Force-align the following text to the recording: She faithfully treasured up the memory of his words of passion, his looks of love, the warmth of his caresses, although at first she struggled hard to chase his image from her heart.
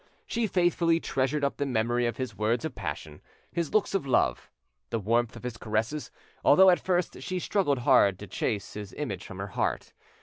She 0.25 0.47
faithfully 0.47 0.99
treasured 0.99 1.43
up 1.43 1.57
the 1.57 1.65
memory 1.67 2.07
of 2.07 2.17
his 2.17 2.35
words 2.35 2.65
of 2.65 2.73
passion, 2.73 3.21
his 3.51 3.71
looks 3.71 3.93
of 3.93 4.07
love, 4.07 4.49
the 4.89 4.97
warmth 4.97 5.35
of 5.35 5.43
his 5.43 5.57
caresses, 5.57 6.09
although 6.43 6.71
at 6.71 6.79
first 6.79 7.21
she 7.21 7.37
struggled 7.37 7.77
hard 7.77 8.17
to 8.17 8.25
chase 8.25 8.73
his 8.73 8.93
image 8.93 9.23
from 9.23 9.37
her 9.37 9.49
heart. 9.49 9.93